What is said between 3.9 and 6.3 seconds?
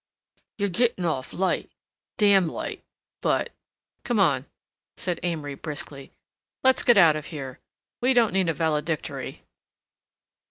"Come on," said Amory briskly.